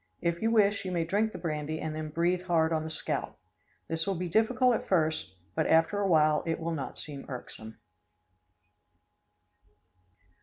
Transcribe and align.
If 0.19 0.41
you 0.41 0.49
wish, 0.49 0.83
you 0.83 0.91
may 0.91 1.05
drink 1.05 1.31
the 1.31 1.37
brandy 1.37 1.79
and 1.79 1.95
then 1.95 2.09
breathe 2.09 2.41
hard 2.41 2.73
on 2.73 2.83
the 2.83 2.89
scalp. 2.89 3.37
This 3.87 4.07
will 4.07 4.15
be 4.15 4.27
difficult 4.27 4.73
at 4.73 4.87
first 4.87 5.35
but 5.53 5.67
after 5.67 5.99
awhile 5.99 6.41
it 6.47 6.59
will 6.59 6.73
not 6.73 6.97
seem 6.97 7.23
irksome. 7.27 7.77